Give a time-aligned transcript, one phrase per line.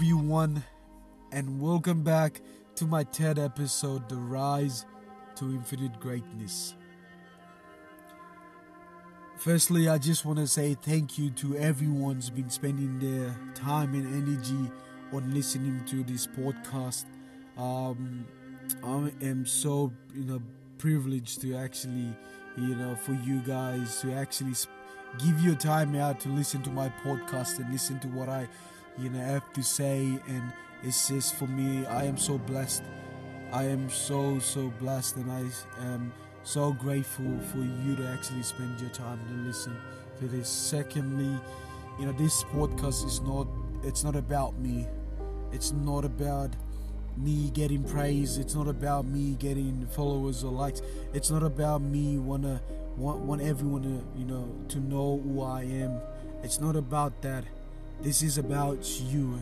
[0.00, 0.64] everyone,
[1.30, 2.40] and welcome back
[2.74, 4.86] to my third episode, The Rise
[5.34, 6.74] to Infinite Greatness.
[9.36, 13.92] Firstly, I just want to say thank you to everyone who's been spending their time
[13.92, 14.72] and energy
[15.12, 17.04] on listening to this podcast.
[17.58, 18.26] Um,
[18.82, 20.40] I am so you know
[20.78, 22.16] privileged to actually
[22.56, 24.54] you know for you guys to actually
[25.18, 28.48] give your time out to listen to my podcast and listen to what I
[29.00, 32.82] you know have to say and it's just for me I am so blessed.
[33.52, 35.44] I am so so blessed and I
[35.84, 39.76] am so grateful for you to actually spend your time to listen
[40.18, 40.48] to this.
[40.48, 41.38] Secondly,
[41.98, 43.46] you know, this podcast is not
[43.82, 44.86] it's not about me.
[45.52, 46.54] It's not about
[47.16, 48.38] me getting praise.
[48.38, 50.80] It's not about me getting followers or likes.
[51.12, 52.62] It's not about me wanna
[52.96, 56.00] want want everyone to you know to know who I am.
[56.42, 57.44] It's not about that.
[58.02, 59.38] This is about you.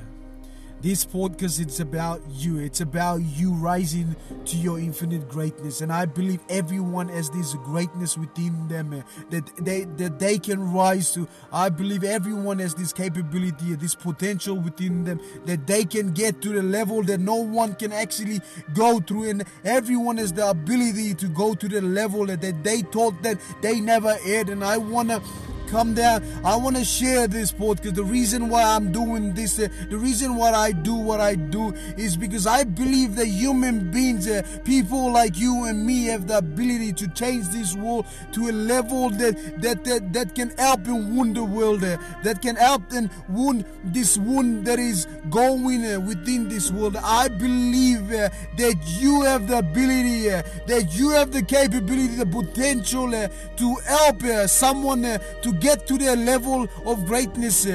[0.81, 2.59] This podcast it's about you.
[2.59, 4.15] It's about you rising
[4.47, 5.81] to your infinite greatness.
[5.81, 10.73] And I believe everyone has this greatness within them uh, that they that they can
[10.73, 11.29] rise to.
[11.53, 16.49] I believe everyone has this capability, this potential within them that they can get to
[16.51, 18.41] the level that no one can actually
[18.75, 19.31] go through.
[19.31, 23.39] And everyone has the ability to go to the level that, that they thought that
[23.63, 24.49] they never had.
[24.49, 25.21] And I wanna
[25.69, 26.23] come down.
[26.45, 27.95] I want to share this podcast.
[27.95, 31.73] The reason why I'm doing this, uh, the reason why I do what I do
[31.97, 36.39] is because I believe that human beings, uh, people like you and me, have the
[36.39, 41.17] ability to change this world to a level that that that, that can help and
[41.17, 46.01] wound the world, uh, that can help and wound this wound that is going uh,
[46.01, 46.97] within this world.
[46.97, 52.27] I believe uh, that you have the ability, uh, that you have the capability, the
[52.27, 57.67] potential to help someone to get to their level of greatness.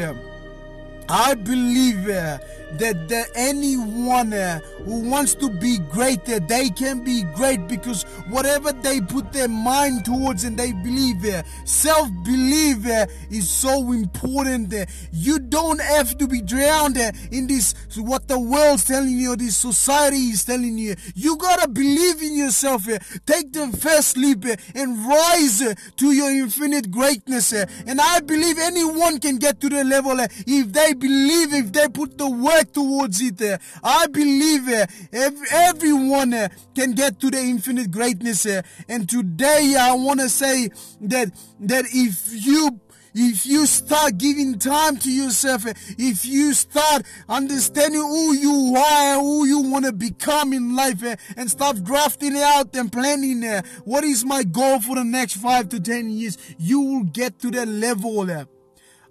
[1.10, 2.38] I believe uh,
[2.80, 8.04] that, that anyone uh, who wants to be great, uh, they can be great because
[8.30, 13.92] whatever they put their mind towards and they believe, uh, self belief uh, is so
[13.92, 14.74] important.
[14.74, 19.36] Uh, you don't have to be drowned uh, in this, what the world's telling you,
[19.36, 20.96] this society is telling you.
[21.16, 22.86] You gotta believe in yourself.
[23.26, 24.46] Take the first leap
[24.76, 25.62] and rise
[25.98, 27.54] to your infinite greatness.
[27.54, 32.18] And I believe anyone can get to the level if they believe, if they put
[32.18, 33.42] the work towards it.
[33.42, 33.58] Eh?
[33.84, 34.86] I believe eh,
[35.52, 38.46] everyone eh, can get to the infinite greatness.
[38.88, 40.70] And today I want to say
[41.02, 42.80] that, that if you
[43.16, 45.66] if you start giving time to yourself,
[46.00, 51.04] if you start understanding who you are, who you want to become in life,
[51.38, 53.44] and start drafting out and planning
[53.86, 57.52] what is my goal for the next five to ten years, you will get to
[57.52, 58.48] that level.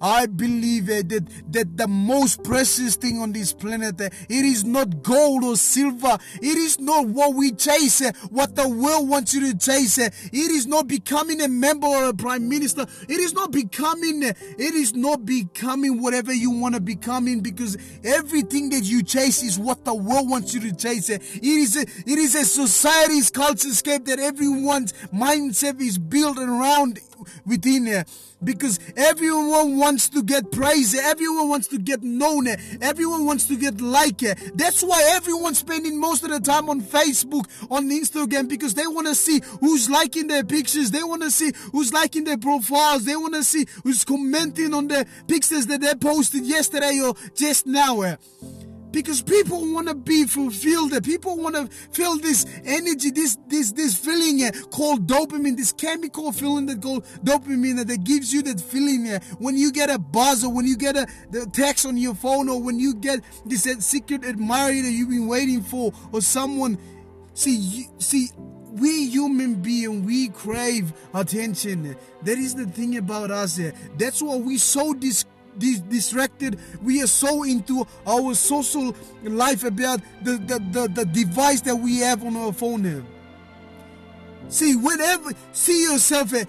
[0.03, 4.65] I believe uh, that, that the most precious thing on this planet, uh, it is
[4.65, 6.19] not gold or silver.
[6.43, 9.99] It is not what we chase, uh, what the world wants you to chase.
[9.99, 12.85] It is not becoming a member or a prime minister.
[13.09, 18.71] It is not becoming, it is not becoming whatever you want to becoming because everything
[18.71, 21.11] that you chase is what the world wants you to chase.
[21.11, 26.99] It is a, it is a society's culture scape that everyone's mindset is built around
[27.47, 28.05] within here
[28.45, 32.49] because everyone wants to get praise, everyone wants to get known,
[32.81, 34.25] everyone wants to get liked.
[34.55, 39.07] That's why everyone's spending most of the time on Facebook, on Instagram, because they want
[39.07, 43.17] to see who's liking their pictures, they want to see who's liking their profiles, they
[43.17, 48.03] want to see who's commenting on the pictures that they posted yesterday or just now
[48.93, 50.93] because people want to be fulfilled.
[51.03, 56.31] People want to feel this energy, this this this feeling uh, called dopamine, this chemical
[56.33, 60.45] feeling that called dopamine that gives you that feeling uh, when you get a buzz
[60.45, 63.67] or when you get a the text on your phone or when you get this
[63.67, 66.79] uh, secret admirer that you've been waiting for or someone.
[67.35, 68.29] See, you, see,
[68.73, 73.61] we human being we crave attention that is the thing about us
[73.99, 75.27] that's why we so dis-
[75.59, 76.59] distracted.
[76.83, 81.99] We are so into our social life about the, the, the, the device that we
[81.99, 83.03] have on our phone now.
[84.49, 86.45] See, whenever, see yourself, uh,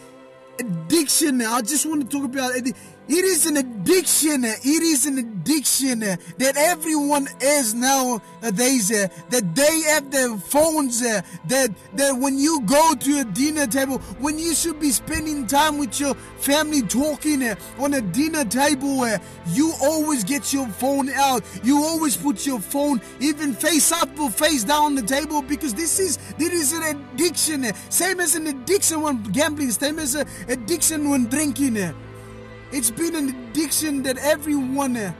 [0.60, 1.42] addiction.
[1.42, 2.76] I just want to talk about it.
[3.10, 4.46] It is an addiction.
[4.46, 8.92] It is an addiction that everyone is nowadays.
[8.92, 11.02] Uh, that they have their phones.
[11.02, 15.46] Uh, that that when you go to a dinner table, when you should be spending
[15.48, 19.06] time with your family talking uh, on a dinner table,
[19.48, 21.44] you always get your phone out.
[21.62, 26.00] You always put your phone even face up or face down the table because this
[26.00, 27.66] is this is an addiction.
[27.90, 29.72] Same as an addiction when gambling.
[29.72, 31.94] Same as an addiction when drinking.
[32.74, 35.14] It's been an addiction that everyone uh,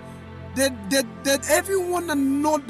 [0.56, 2.64] that that that everyone are not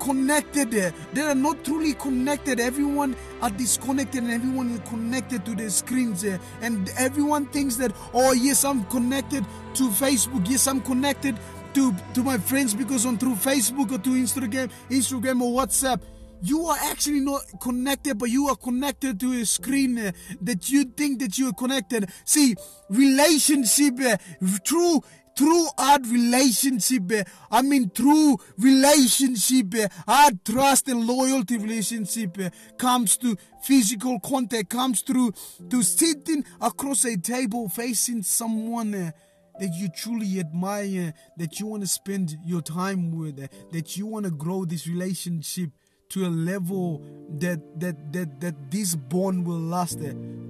[0.00, 2.58] connected they are not truly connected.
[2.58, 8.32] Everyone are disconnected and everyone is connected to the screens and everyone thinks that oh
[8.32, 9.44] yes i'm connected
[9.74, 10.48] to facebook.
[10.48, 11.38] Yes i'm connected
[11.74, 16.00] to to my friends because on through facebook or to instagram instagram or whatsapp
[16.42, 20.84] you are actually not connected, but you are connected to a screen uh, that you
[20.84, 22.10] think that you are connected.
[22.24, 22.56] See,
[22.90, 24.16] relationship, uh,
[24.64, 25.00] true
[25.38, 29.74] through our relationship, uh, I mean through relationship,
[30.06, 32.36] our trust and loyalty relationship
[32.76, 35.32] comes to physical contact, comes through
[35.70, 41.88] to sitting across a table facing someone that you truly admire, that you want to
[41.88, 43.36] spend your time with,
[43.70, 45.70] that you want to grow this relationship
[46.12, 47.02] to a level
[47.38, 49.98] that that that that this bond will last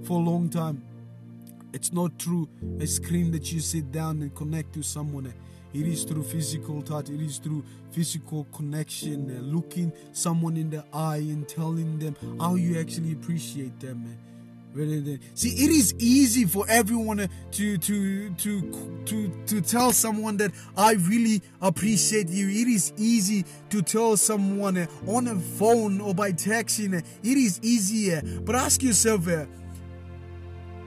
[0.03, 0.83] for a long time.
[1.73, 2.49] It's not through
[2.79, 5.33] a screen that you sit down and connect to someone.
[5.73, 7.09] It is through physical touch.
[7.09, 12.79] It is through physical connection, looking someone in the eye and telling them how you
[12.79, 14.17] actually appreciate them.
[15.35, 18.61] See, it is easy for everyone to to to
[19.05, 22.47] to to tell someone that I really appreciate you.
[22.49, 26.95] It is easy to tell someone eh, on a phone or by texting.
[26.95, 28.23] Eh, it is easier.
[28.43, 29.45] But ask yourself, eh,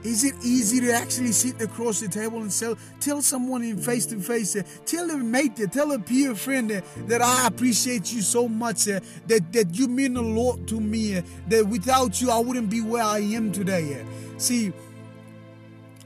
[0.07, 4.05] is it easy to actually sit across the table and tell, tell someone in face
[4.07, 4.55] to face,
[4.85, 8.99] tell a mate, tell a peer friend uh, that I appreciate you so much, uh,
[9.27, 12.81] that, that you mean a lot to me, uh, that without you I wouldn't be
[12.81, 14.05] where I am today.
[14.37, 14.71] See,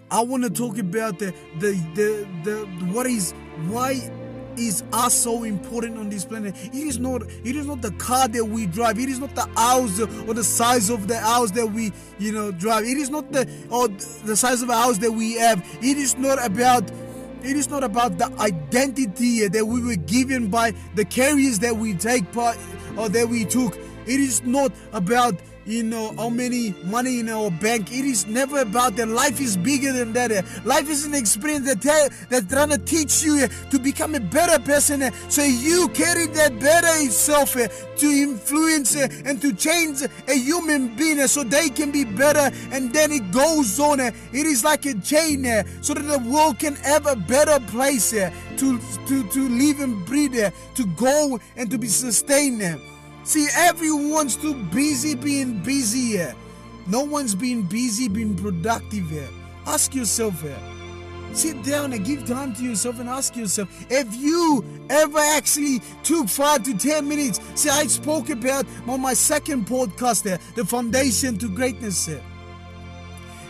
[0.09, 2.55] I want to talk about the, the, the, the,
[2.91, 3.33] what is,
[3.67, 4.11] why
[4.57, 6.55] is us so important on this planet.
[6.65, 8.99] It is not it is not the car that we drive.
[8.99, 12.51] It is not the house or the size of the house that we you know
[12.51, 12.85] drive.
[12.85, 13.87] It is not the or
[14.25, 15.59] the size of the house that we have.
[15.81, 16.89] It is not about
[17.43, 21.95] it is not about the identity that we were given by the carriers that we
[21.95, 22.57] take part
[22.97, 23.75] or that we took.
[24.05, 25.35] It is not about
[25.65, 27.91] you know how many money in our bank?
[27.91, 29.07] It is never about that.
[29.07, 30.31] Life is bigger than that.
[30.65, 34.61] Life is an experience that tell, that trying to teach you to become a better
[34.63, 35.11] person.
[35.29, 41.43] So you carry that better self to influence and to change a human being so
[41.43, 42.53] they can be better.
[42.71, 43.99] And then it goes on.
[43.99, 45.45] It is like a chain
[45.81, 50.35] so that the world can have a better place to to to live and breathe
[50.75, 52.61] to go and to be sustained
[53.23, 56.35] See, everyone's too busy being busy here.
[56.87, 59.29] No one's being busy being productive here.
[59.65, 60.59] Ask yourself here.
[61.33, 66.27] Sit down and give time to yourself and ask yourself if you ever actually took
[66.27, 67.39] five to ten minutes.
[67.55, 72.21] See, I spoke about on my second podcast there, the foundation to greatness here.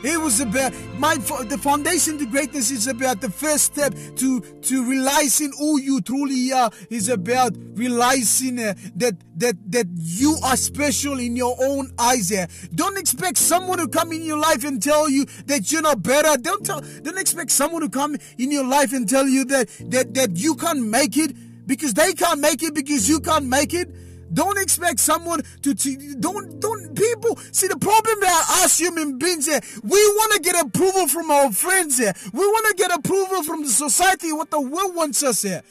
[0.04, 4.84] It was about my the foundation to greatness is about the first step to to
[4.90, 11.20] realizing who you truly are is about realizing uh, that that that you are special
[11.20, 12.32] in your own eyes.
[12.32, 12.48] Uh.
[12.74, 16.36] Don't expect someone to come in your life and tell you that you're not better.
[16.42, 20.16] Don't tell, don't expect someone to come in your life and tell you that that
[20.16, 21.36] that you can't make it
[21.68, 23.90] because they can't make it because you can't make it.
[24.34, 29.48] Don't expect someone to, to don't don't people see the problem that us human beings
[29.48, 29.62] here.
[29.84, 32.14] We want to get approval from our friends here.
[32.34, 34.32] We want to get approval from the society.
[34.32, 35.64] What the world wants us here.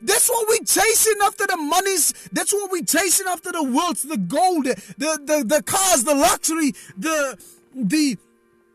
[0.00, 2.14] That's what we're chasing after the monies.
[2.32, 6.72] That's what we're chasing after the wealth, the gold, the, the, the cars, the luxury,
[6.96, 7.36] the
[7.74, 8.16] the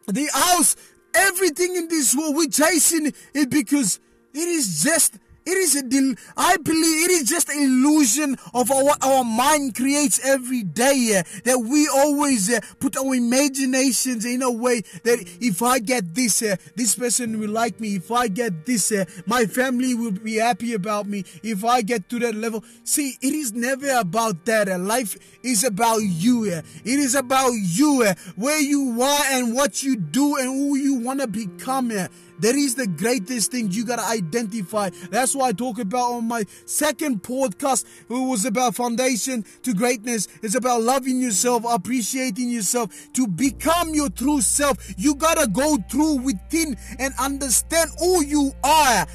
[0.08, 0.76] the house,
[1.16, 2.36] everything in this world.
[2.36, 4.00] We're chasing it because
[4.34, 8.70] it is just it is a del- I believe it is just an illusion of
[8.70, 11.20] what our mind creates every day.
[11.20, 16.16] Uh, that we always uh, put our imaginations in a way that if I get
[16.16, 17.96] this, uh, this person will like me.
[17.96, 21.26] If I get this, uh, my family will be happy about me.
[21.44, 24.70] If I get to that level, see, it is never about that.
[24.70, 26.52] Uh, life is about you.
[26.52, 30.96] Uh, it is about you, where you are and what you do and who you
[30.96, 31.92] want to become.
[32.40, 34.90] That is the greatest thing you gotta identify.
[35.10, 37.86] That's why I talk about on my second podcast.
[38.10, 40.28] It was about foundation to greatness.
[40.42, 44.78] It's about loving yourself, appreciating yourself, to become your true self.
[44.98, 49.08] You gotta go through within and understand who you are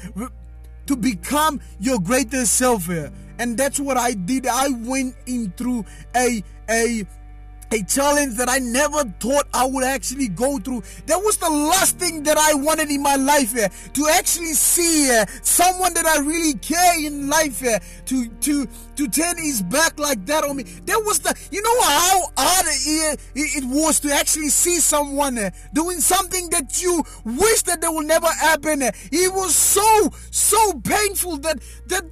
[0.87, 2.89] to become your greatest self.
[2.89, 4.47] And that's what I did.
[4.47, 5.85] I went in through
[6.15, 7.05] a a
[7.71, 10.83] a challenge that I never thought I would actually go through.
[11.05, 15.11] That was the last thing that I wanted in my life uh, to actually see
[15.11, 19.99] uh, someone that I really care in life uh, to to to turn his back
[19.99, 20.63] like that on me.
[20.63, 25.51] That was the you know how hard it it was to actually see someone uh,
[25.73, 28.81] doing something that you wish that they will never happen.
[28.81, 32.03] It was so so painful that that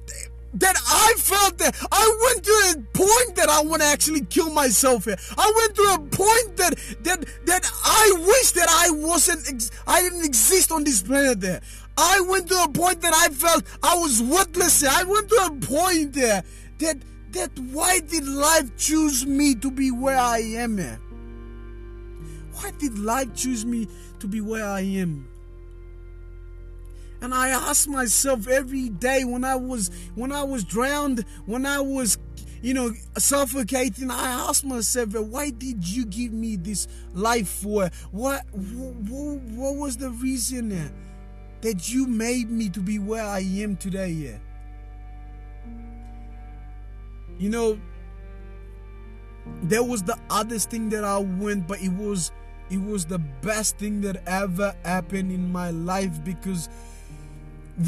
[0.54, 4.50] that I felt that I went to a point that I want to actually kill
[4.52, 5.16] myself here.
[5.36, 10.24] I went to a point that that that I wish that I wasn't I didn't
[10.24, 11.60] exist on this planet there.
[11.96, 14.84] I went to a point that I felt I was worthless.
[14.84, 16.42] I went to a point there
[16.78, 16.96] that
[17.32, 20.98] that why did life choose me to be where I am here?
[22.54, 23.86] Why did life choose me
[24.20, 25.27] to be where I am?
[27.20, 31.80] And I asked myself every day when I was when I was drowned, when I
[31.80, 32.16] was
[32.62, 37.90] you know suffocating, I asked myself, why did you give me this life for?
[38.12, 40.88] What what, what was the reason eh,
[41.62, 44.34] that you made me to be where I am today?
[44.34, 44.38] Eh?
[47.38, 47.80] You know,
[49.62, 52.30] there was the others thing that I went, but it was
[52.70, 56.68] it was the best thing that ever happened in my life because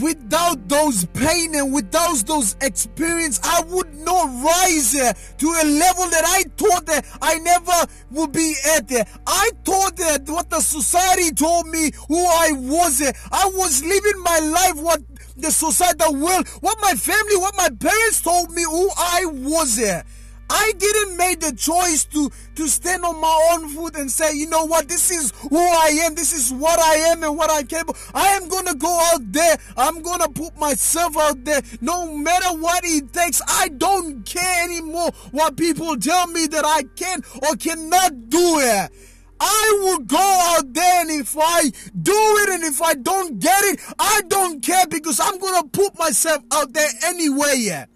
[0.00, 6.08] without those pain and without those experience i would not rise uh, to a level
[6.08, 7.72] that i thought that i never
[8.10, 13.02] would be at there i thought that what the society told me who i was
[13.02, 15.00] uh, i was living my life what
[15.36, 19.80] the society the world what my family what my parents told me who i was.
[20.50, 24.48] I didn't make the choice to, to stand on my own foot and say, you
[24.48, 27.66] know what, this is who I am, this is what I am and what I'm
[27.66, 27.96] capable.
[28.12, 32.82] I am gonna go out there, I'm gonna put myself out there, no matter what
[32.84, 33.40] it takes.
[33.46, 38.90] I don't care anymore what people tell me that I can or cannot do it.
[39.40, 41.70] I will go out there and if I
[42.02, 45.98] do it and if I don't get it, I don't care because I'm gonna put
[45.98, 47.86] myself out there anyway.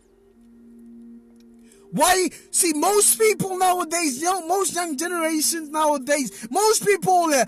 [1.95, 2.29] Why?
[2.51, 7.45] See, most people nowadays, young, most young generations nowadays, most people uh,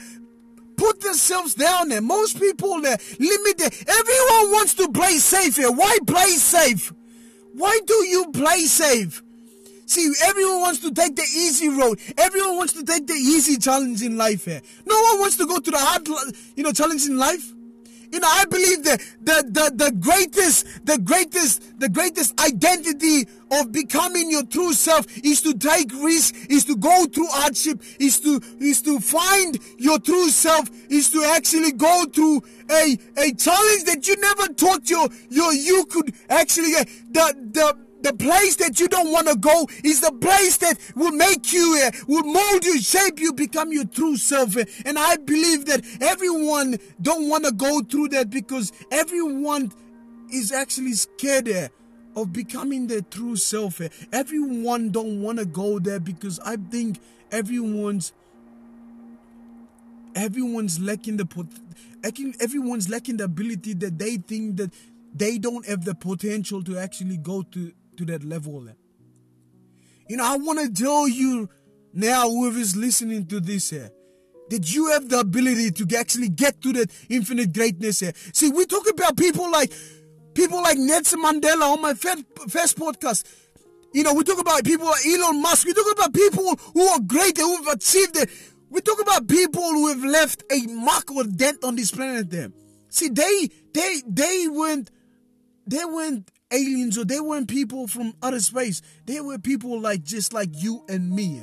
[0.76, 2.00] put themselves down there.
[2.00, 3.84] Most people uh, limit it.
[3.88, 5.72] Everyone wants to play safe here.
[5.72, 6.92] Why play safe?
[7.54, 9.20] Why do you play safe?
[9.86, 11.98] See, everyone wants to take the easy road.
[12.16, 14.62] Everyone wants to take the easy challenge in life here.
[14.86, 16.06] No one wants to go to the hard,
[16.54, 17.52] you know, challenge in life.
[18.12, 23.72] You know, I believe that the, the, the greatest, the greatest, the greatest identity of
[23.72, 28.40] becoming your true self is to take risk, is to go through hardship, is to,
[28.60, 34.04] is to find your true self, is to actually go through a, a challenge that
[34.06, 36.88] you never thought you, you, you could actually get.
[37.12, 41.12] The, the, the place that you don't want to go is the place that will
[41.12, 44.54] make you, uh, will mold you, shape you, become your true self.
[44.84, 49.72] And I believe that everyone don't want to go through that because everyone
[50.30, 51.68] is actually scared uh,
[52.16, 53.80] of becoming their true self.
[53.80, 56.98] Eh, everyone don't want to go there because I think
[57.30, 58.12] everyone's
[60.14, 61.46] everyone's lacking the pot
[62.40, 64.72] everyone's lacking the ability that they think that
[65.14, 68.68] they don't have the potential to actually go to to that level.
[68.68, 68.72] Eh.
[70.08, 71.48] You know, I want to tell you
[71.92, 73.90] now, whoever's listening to this here,
[74.50, 78.12] that you have the ability to actually get to that infinite greatness here.
[78.32, 79.72] See, we talk about people like
[80.36, 83.24] people like Nelson Mandela on my first, first podcast.
[83.92, 85.66] You know, we talk about people like Elon Musk.
[85.66, 88.30] We talk about people who are great and who have achieved it.
[88.68, 92.30] We talk about people who have left a mark or dent on this planet.
[92.30, 92.52] There,
[92.90, 94.90] see, they they they weren't
[95.66, 98.82] they weren't aliens or they weren't people from outer space.
[99.06, 101.40] They were people like just like you and me.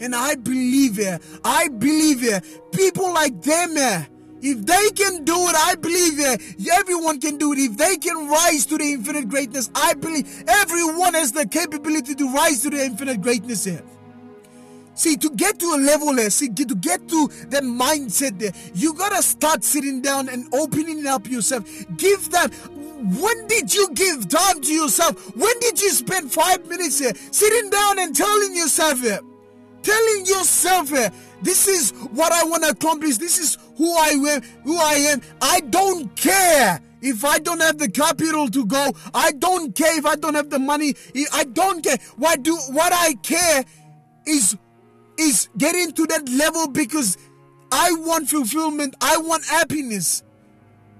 [0.00, 1.20] And I believe it.
[1.44, 2.42] I believe it.
[2.72, 4.04] People like them, eh?
[4.42, 6.68] If they can do it, I believe it.
[6.72, 7.58] Everyone can do it.
[7.58, 12.32] If they can rise to the infinite greatness, I believe everyone has the capability to
[12.32, 13.82] rise to the infinite greatness here.
[14.94, 18.92] See, to get to a level there, see, to get to that mindset there, you
[18.92, 21.64] gotta start sitting down and opening up yourself.
[21.96, 22.52] Give that
[23.00, 25.34] when did you give time to yourself?
[25.34, 29.20] When did you spend five minutes here sitting down and telling yourself here?
[29.82, 33.16] Telling yourself here, this is what I want to accomplish.
[33.16, 35.22] This is who I am, who I am.
[35.40, 38.92] I don't care if I don't have the capital to go.
[39.14, 40.94] I don't care if I don't have the money.
[41.32, 41.96] I don't care.
[42.16, 43.64] What do what I care
[44.26, 44.54] is
[45.18, 47.16] is getting to that level because
[47.72, 48.96] I want fulfillment.
[49.00, 50.22] I want happiness.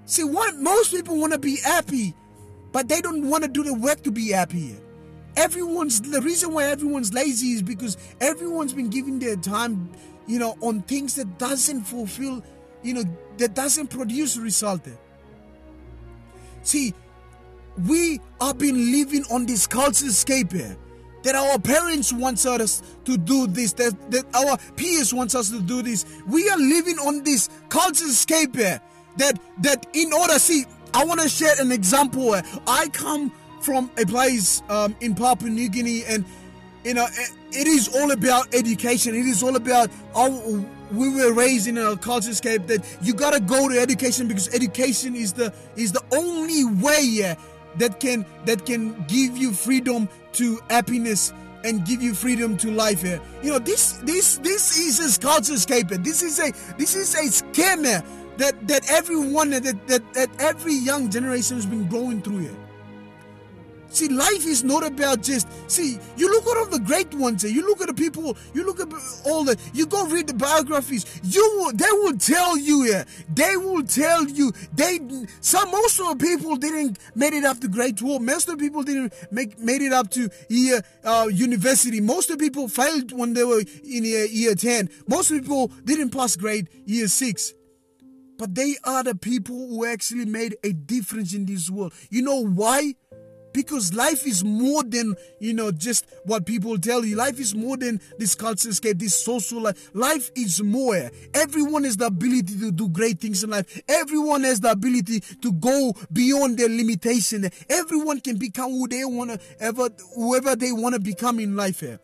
[0.05, 2.15] See, what most people want to be happy,
[2.71, 4.75] but they don't want to do the work to be happy.
[5.37, 9.91] Everyone's the reason why everyone's lazy is because everyone's been giving their time,
[10.25, 12.43] you know, on things that doesn't fulfill,
[12.83, 13.03] you know,
[13.37, 14.87] that doesn't produce result.
[16.63, 16.93] See,
[17.87, 20.77] we have been living on this culture scape here.
[20.77, 20.91] Eh,
[21.23, 25.61] that our parents wants us to do this, that, that our peers wants us to
[25.61, 26.05] do this.
[26.27, 28.81] We are living on this culture escape here.
[29.17, 32.35] That that in order, see, I want to share an example.
[32.35, 32.41] Eh.
[32.65, 36.25] I come from a place um, in Papua New Guinea, and
[36.83, 37.07] you know,
[37.51, 39.13] it is all about education.
[39.13, 40.29] It is all about our,
[40.91, 45.15] we were raised in a culture escape that you gotta go to education because education
[45.15, 47.35] is the is the only way yeah,
[47.77, 51.33] that can that can give you freedom to happiness
[51.63, 53.21] and give you freedom to life here.
[53.43, 55.91] You know, this this this is a culture escape.
[55.91, 55.97] Uh.
[55.99, 58.03] This is a this is a scammer
[58.37, 62.55] that that everyone that that, that every young generation has been going through here.
[63.93, 65.99] See, life is not about just see.
[66.15, 67.43] You look at all the great ones.
[67.43, 68.37] You look at the people.
[68.53, 68.87] You look at
[69.25, 69.57] all the.
[69.73, 71.19] You go read the biographies.
[71.23, 71.73] You will.
[71.73, 72.85] They will tell you.
[72.85, 74.53] Yeah, they will tell you.
[74.73, 74.99] They
[75.41, 78.21] some most of the people didn't made it up to grade twelve.
[78.21, 81.99] Most of the people didn't make made it up to year uh, university.
[81.99, 84.89] Most of the people failed when they were in year, year ten.
[85.07, 87.53] Most people didn't pass grade year six.
[88.37, 91.93] But they are the people who actually made a difference in this world.
[92.09, 92.95] You know why?
[93.53, 97.15] Because life is more than you know just what people tell you.
[97.15, 99.89] Life is more than this culture escape this social life.
[99.93, 101.09] Life is more.
[101.33, 103.81] Everyone has the ability to do great things in life.
[103.87, 107.49] Everyone has the ability to go beyond their limitation.
[107.69, 111.79] Everyone can become who they want to ever whoever they want to become in life.
[111.79, 111.99] Here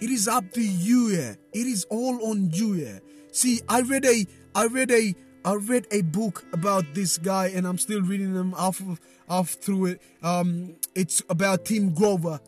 [0.00, 1.08] it is up to you.
[1.08, 2.72] Here it is all on you.
[2.74, 3.00] Here
[3.32, 7.66] see i read a i read a I read a book about this guy, and
[7.66, 10.02] I'm still reading them off of off through it.
[10.22, 12.40] Um, it's about Tim Grover,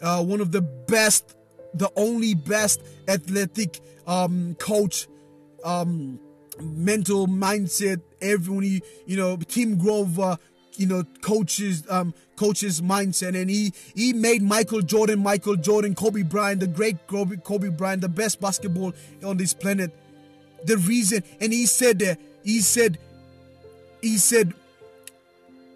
[0.00, 1.36] uh, one of the best,
[1.74, 5.08] the only best athletic um, coach,
[5.62, 6.18] um,
[6.60, 8.00] mental mindset.
[8.22, 10.38] Everyone, you, you know, Tim Grover,
[10.76, 16.22] you know, coaches, um, coaches mindset, and he he made Michael Jordan, Michael Jordan, Kobe
[16.22, 19.92] Bryant, the great Kobe, Kobe Bryant, the best basketball on this planet.
[20.64, 22.98] The reason, and he said that he said,
[24.00, 24.54] he said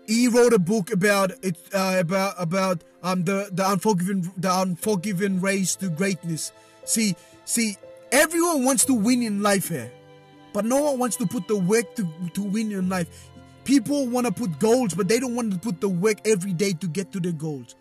[0.06, 5.40] he wrote a book about it uh, about about um the the unforgiving the unforgiving
[5.40, 6.52] race to greatness.
[6.84, 7.76] See, see,
[8.10, 9.90] everyone wants to win in life here,
[10.52, 13.30] but no one wants to put the work to to win in life.
[13.64, 16.72] People want to put goals, but they don't want to put the work every day
[16.72, 17.76] to get to the goals.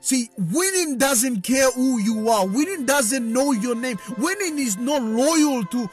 [0.00, 2.46] See, winning doesn't care who you are.
[2.46, 3.98] Winning doesn't know your name.
[4.18, 5.90] Winning is not loyal to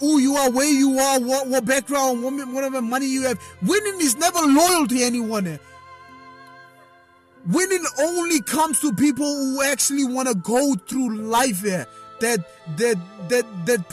[0.00, 3.40] who you are, where you are, what, what background, what, whatever money you have.
[3.62, 5.46] Winning is never loyal to anyone.
[5.46, 5.58] Eh?
[7.46, 11.86] Winning only comes to people who actually want to go through life here.
[12.20, 12.40] That
[12.76, 12.96] that
[13.28, 13.88] that that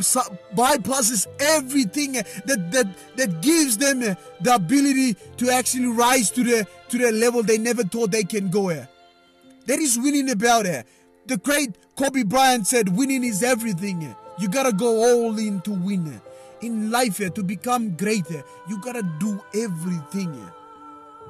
[0.56, 2.24] bypasses everything eh?
[2.46, 2.88] that that
[3.18, 7.84] that gives them the ability to actually rise to the to the level they never
[7.84, 8.70] thought they can go.
[8.70, 10.88] That is winning about it.
[11.28, 16.22] The great Kobe Bryant said, "Winning is everything." You gotta go all in to win.
[16.62, 20.34] In life, eh, to become greater, eh, you gotta do everything.
[20.34, 20.50] Eh.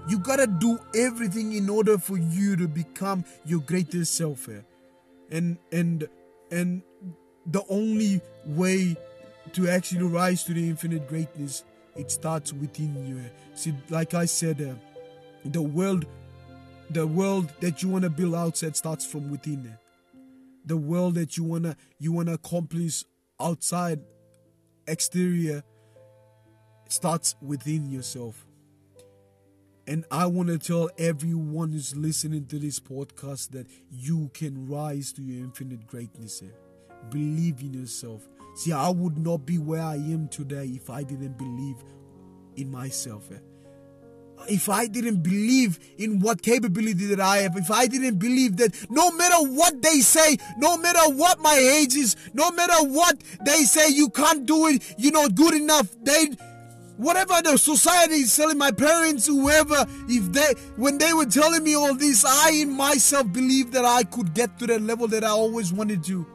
[0.07, 4.47] You gotta do everything in order for you to become your greatest self.
[5.31, 6.07] And and
[6.51, 6.81] and
[7.45, 8.95] the only way
[9.53, 11.63] to actually rise to the infinite greatness,
[11.95, 13.21] it starts within you.
[13.55, 14.79] See, like I said,
[15.43, 16.05] the world,
[16.89, 19.77] the world that you want to build outside starts from within
[20.65, 23.03] the world that you wanna you wanna accomplish
[23.39, 23.99] outside
[24.87, 25.63] exterior
[26.89, 28.45] starts within yourself.
[29.87, 35.11] And I want to tell everyone who's listening to this podcast that you can rise
[35.13, 36.41] to your infinite greatness.
[37.11, 38.27] Believe in yourself.
[38.55, 41.75] See, I would not be where I am today if I didn't believe
[42.55, 43.29] in myself
[44.49, 48.73] if I didn't believe in what capability that I have, if I didn't believe that
[48.89, 53.63] no matter what they say, no matter what my age is, no matter what they
[53.63, 56.27] say, you can't do it, you're not good enough, they
[56.97, 61.75] whatever the society is telling my parents whoever if they when they were telling me
[61.75, 65.27] all this i in myself believed that i could get to the level that i
[65.29, 66.25] always wanted to.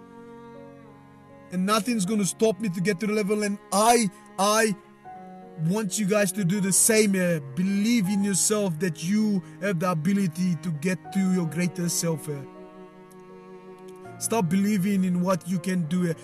[1.52, 4.08] And nothing's going to stop me to get to the level and i
[4.38, 4.74] i
[5.66, 7.14] want you guys to do the same.
[7.14, 12.28] Uh, believe in yourself that you have the ability to get to your greatest self.
[12.28, 12.36] Uh.
[14.18, 16.10] Stop believing in what you can do.
[16.10, 16.14] Uh.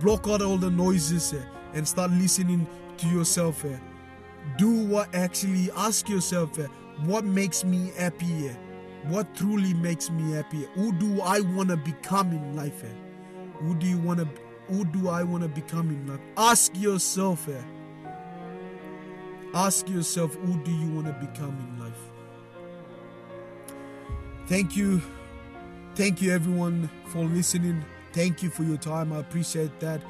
[0.00, 1.34] Block out all the noises
[1.74, 2.66] and start listening
[2.98, 3.64] to yourself.
[4.56, 6.56] Do what actually ask yourself
[7.04, 8.50] what makes me happy?
[9.08, 10.66] What truly makes me happy?
[10.74, 12.84] Who do I want to become in life?
[13.54, 14.28] Who do you want to
[14.68, 16.20] who do I want to become in life?
[16.36, 17.48] Ask yourself.
[19.52, 21.92] Ask yourself, who do you want to become in life?
[24.46, 25.00] thank you,
[25.94, 27.84] thank you everyone for listening.
[28.12, 29.12] Thank you for your time.
[29.12, 30.02] I appreciate that.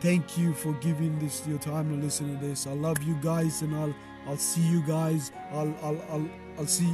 [0.00, 2.66] Thank you for giving this your time to listen to this.
[2.66, 3.94] I love you guys, and I'll
[4.26, 5.32] I'll see you guys.
[5.52, 6.92] I'll I'll I'll, I'll see.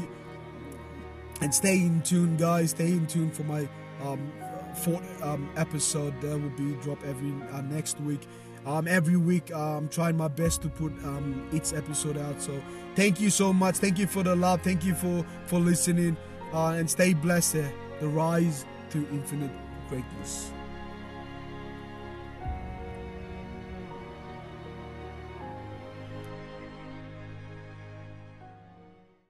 [1.40, 2.70] And stay in tune, guys.
[2.70, 3.68] Stay in tune for my
[4.02, 4.32] um,
[4.74, 6.20] fourth um, episode.
[6.20, 8.26] That will be drop every uh, next week.
[8.66, 12.42] Um, every week, I'm trying my best to put um, each episode out.
[12.42, 12.60] So
[12.96, 13.76] thank you so much.
[13.76, 14.62] Thank you for the love.
[14.62, 16.16] Thank you for for listening.
[16.52, 17.64] Uh, and stay blessed.
[18.00, 19.50] The rise to infinite
[19.88, 20.50] greatness.